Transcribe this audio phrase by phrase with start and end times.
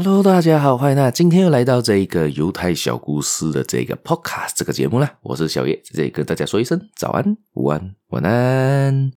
[0.00, 5.12] Hello，大家好，欢迎大家今天又来到这个犹太小故事的这个 Podcast 这个节目啦。
[5.22, 9.10] 我是小叶，在这里跟大家说一声早安、午安、晚安。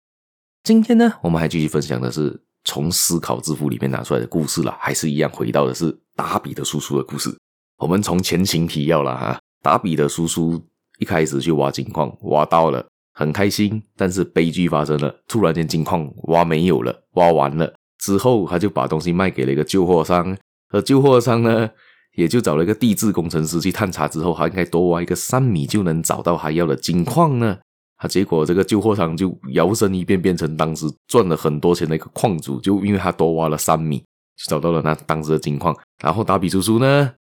[0.65, 7.31] 今天呢，我们还继续分享的是从思考致富里面拿出来的故事啦，还是一样回到的是达比的叔叔的故事。
[7.77, 10.59] 我们从前情提要了哈，达比的叔叔
[10.99, 20.35] 一开始去挖金矿，挖到了，很开心，但是悲剧发生了，突然间金矿挖没有了，挖完了之后，他就把东西卖给了一个旧货商。
[20.71, 21.69] 而旧货商呢，
[22.15, 27.59] 也就找了一个地质工程师去探查之后，他应该多挖一个三米就能找到他要的金矿呢。
[27.99, 35.77] 他结果这个旧货商就摇身一变，变成当时赚了很多钱的一个矿主，就因为他多挖了三米，就找到了那当时的金矿。
[36.03, 37.13] 然后达比叔叔呢，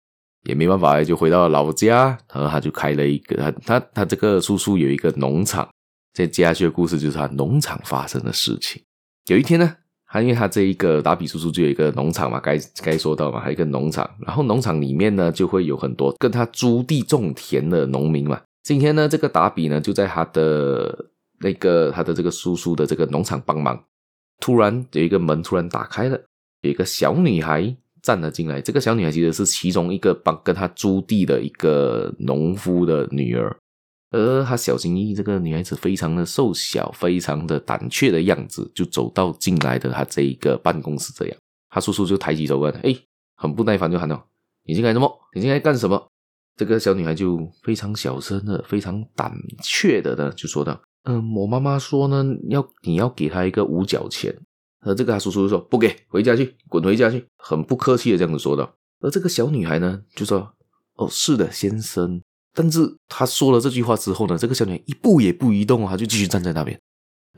[0.45, 5.69] 也没办法，就回到了老家，然后他就开了一个他他他这个叔叔有一个农场。
[6.15, 8.83] 这接下去的故事就是他农场发生的事情。
[9.27, 9.77] 有一天呢。
[10.13, 18.41] 他因为他这一个达比叔叔就有一个农场嘛，该该说到嘛，还有一个农场，然后农场里面呢就会有很多跟他租地种田的农民嘛。
[18.65, 21.07] 今天呢，这个达比呢就在他的
[21.39, 23.81] 那个他的这个叔叔的这个农场帮忙，
[24.41, 26.21] 突然有一个门突然打开了，
[26.63, 28.61] 有一个小女孩站了进来。
[28.61, 33.57] 这个小女孩其实是其中一个帮跟他租地的一个农夫的女儿。
[34.11, 41.37] 而她小心翼翼，这个女孩子非常的瘦小，非常的胆怯的样子，就走到进来的她这一个办公室这样。
[41.69, 42.95] 她叔叔就抬起头问：“哎，
[43.37, 44.27] 很不耐烦就喊道
[44.67, 45.11] ：‘你进来什么？
[45.35, 46.09] 你进来干什么？’
[46.57, 54.37] 这个小女孩就非常小声的、非常胆怯的呢，就说道：‘嗯、我妈妈说呢，要你要给她一个五角钱。’
[54.83, 58.75] 而这个她叔叔就说：‘不给，回家去，滚回家去。’很不客气的这样子说道。
[59.01, 60.53] 而这个小女孩呢，就说
[60.97, 62.21] ：‘哦，是的，先生。’
[62.61, 66.79] 但是他说了这句话之后呢，这个小女孩一步也不移动，他就继续站在那边。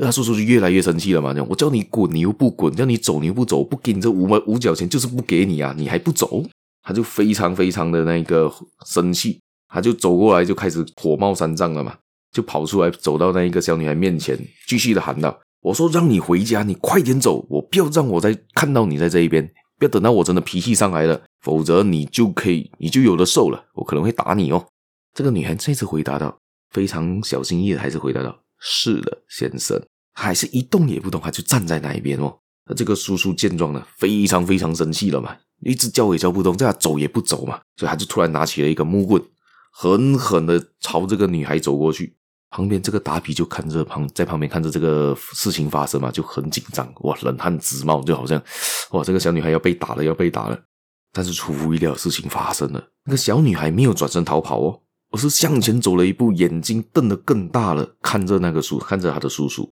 [0.00, 3.62] 那他叔叔就越来越生气了嘛，这样我叫你滚，你又不滚；叫你走，你又不走。
[3.62, 6.42] 不给你这五毛五角钱，就是不给你啊，你还不走？
[6.82, 8.52] 他就非常非常的那个
[8.84, 9.38] 生气，
[9.68, 11.94] 他就走过来，就开始火冒三丈了嘛，
[12.32, 14.36] 就跑出来，走到那一个小女孩面前，
[14.66, 19.46] 继续的喊道：“我说让你回家，你快点走，我不要让我再看到你在这一边，
[19.78, 24.66] 不要等到我真的脾气上来了，否则你就可以，你就有的受了，我可能会打你哦。”
[25.14, 26.38] 这个女孩再次回答道
[26.70, 29.80] ：“非常小心翼翼的，还是回答道：‘是的，先生。’
[30.14, 32.38] 还是一动也不动，他就站在那一边哦。
[32.66, 39.22] 那这个叔叔见状呢，非常非常生气了嘛，一直叫也叫不动，叫他走也不走嘛，所以他就突然拿起了一个木棍，
[39.72, 42.14] 狠狠的朝这个女孩走过去。
[42.50, 48.40] 旁边这个达比就看着旁，在旁边看着这个事情发生嘛，就很紧张，哇，冷汗直冒，就好像
[48.90, 50.62] 哇，这个小女孩要被打了，要被打了。
[51.10, 54.80] 但是出乎意料事情发生了，那个小女孩没有转身逃跑哦。”
[55.12, 59.70] 而是向前走了一步，眼睛瞪得更大了，看着那个叔，看着他的叔叔，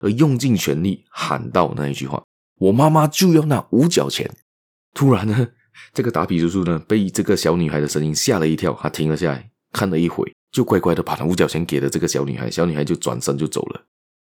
[0.00, 2.24] 而用尽全力喊道那一句话
[2.58, 4.34] ：“我妈妈就要那五角钱。”
[4.94, 5.48] 突然呢，
[5.92, 12.50] 这个打比叔叔呢，被这个小女孩的声音吓了一跳，他停了下来，看了一会，就乖乖的把那五角钱给了这个小女孩。
[12.50, 13.84] 小女孩就转身就走了。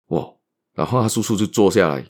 [0.09, 0.27] 哇！
[0.75, 2.07] 然后他叔叔就坐下来，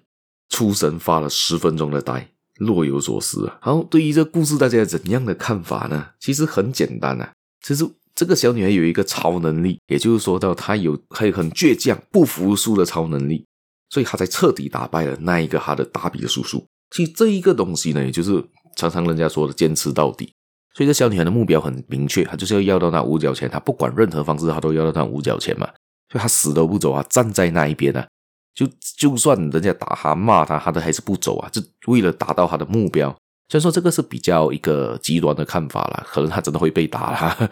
[0.48, 3.58] 出神发了十分钟的呆，若有所思啊。
[3.60, 6.10] 好，对于这故事，大家怎样的看法呢？
[6.20, 7.84] 其实很简单啊，其实。
[8.18, 13.46] 这个小女孩有一个超能力，也就是说到她有还有很倔强、不服输的超能力，
[13.90, 16.66] 所以她才彻底打败了那一个她的大比的叔叔。
[16.90, 20.32] 其实这一个东西呢，也就是常常人家说的坚持到底。
[20.74, 25.68] 所以这小女孩的目标很明确，她就是要要到那五角钱，她不管任何方式，她都要到那五角钱嘛。
[26.10, 28.04] 所以她死都不走啊，站在那一边啊，
[28.52, 33.16] 就就算人家打她、骂她，她都还是不走啊，就为了达到她的目标。
[33.50, 37.50] 虽然说这个是比较一个极端的看法啦，可能他真的会被打啦，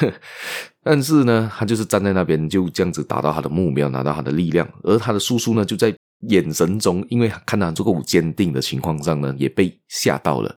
[0.84, 4.68] 但是呢，他就是站在那边，就这样子达到他的目标，拿到他的力量。
[4.82, 5.94] 而他的叔叔呢，就在
[6.28, 10.54] 眼神中，因为看到这个坚定的情况上呢，也被吓到了，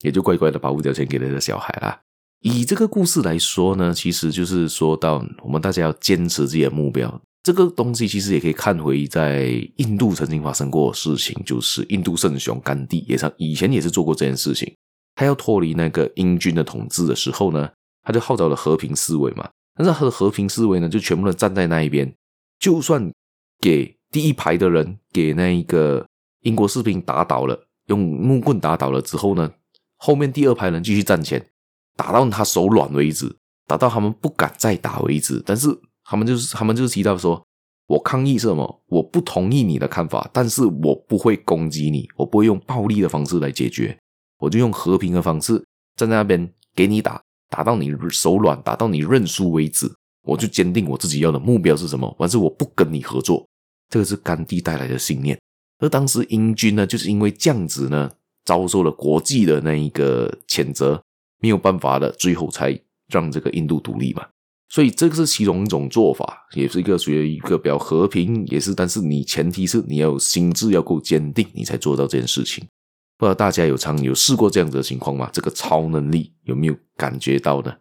[0.00, 2.00] 也就乖乖的把五角钱给了这个小孩啦。
[2.40, 7.20] 以这个故事来说呢，其实就是说到我们大家要坚持自己的目标。
[7.42, 9.46] 这个东西其实也可以看回在
[9.76, 14.70] 印度曾经发生过的事情，就是印度圣雄甘地也是以前也是做过这件事情。
[15.14, 17.70] 他要脱离那个英军的统治的时候呢，
[18.02, 19.48] 他就号召了和平示威嘛。
[19.74, 22.14] 但是他的和平示威呢，就全部都站在那一边，
[22.58, 23.10] 就算
[23.58, 26.06] 给第一排的人给那一个
[26.42, 29.50] 英国士兵打倒了，用木棍打倒了之后呢，
[29.96, 31.46] 后面第二排人继续站前，
[31.96, 33.34] 打到他手软为止，
[33.66, 35.42] 打到他们不敢再打为止。
[35.46, 35.80] 但是。
[36.10, 37.40] 他们就是，他们就是提到说，
[37.86, 38.82] 我抗议什么？
[38.88, 43.96] 我不同意你的看法，但是我不会攻击你，我不会用暴力的方式来解决，
[44.40, 45.64] 我就用和平的方式
[45.94, 49.88] 站在那边给你打，打到你手软，打到你认输为止。
[50.22, 53.46] 我就坚定我自己要的目标是什么，完事我不跟你合作。
[53.88, 55.40] 这个是甘地带来的信念。
[55.78, 58.10] 而当时英军呢，就是因为这样子呢，
[58.44, 61.00] 遭受了国际的那一个谴责，
[61.40, 64.26] 没有办法的，最后才让这个印度独立嘛。
[64.70, 72.64] 所以这个是其中一种做法，也是一个属于一个比较和平，也是，但是你前提是你要有心智要够坚定，你才做到这件事情。
[73.18, 75.28] 不知道大家有常有试过这样子的情况吗？
[75.32, 77.74] 这个超能力有没有感觉到呢？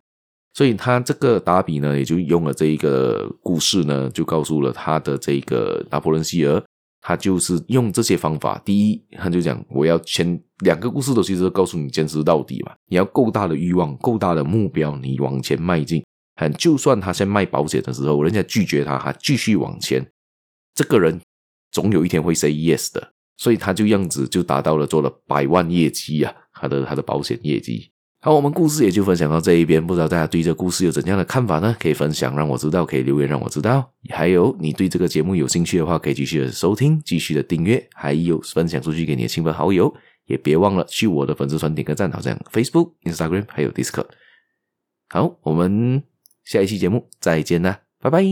[0.55, 6.61] 所以他这个达比呢，也就用了这一个故事呢，就告诉了他的这个拿破仑希尔，
[7.01, 8.59] 他就是用这些方法。
[8.65, 16.03] 第一，他就讲我要前两个故事都其实告诉你坚持到底嘛，你要够大的欲望，够大的目标，你往前迈进。
[16.53, 20.05] 就算他在卖保险的时候，人家拒绝他，他继续往前。
[20.73, 21.19] 这个人
[21.71, 27.91] 总有一天会 say yes 的，所以他就样子就达到了做了百万业绩啊，他的他的保险业绩。
[28.21, 31.75] 好，我们故事也就分享到这一边，不知道大家对这故事有怎样的看法呢？
[31.79, 33.91] 可以分享让我知道，可以留言让我知道。
[34.09, 39.93] 还有你对这个节目有兴趣的话，可以继续的收听，继续的订阅，还有分享出去给你的亲朋好友。
[40.25, 44.07] 也别忘了去我的粉丝团点个赞，好像 Facebook、Instagram 还有 Discord。
[45.09, 46.03] 好，我们。
[46.49, 48.23] 下一期节目再见啦，拜拜。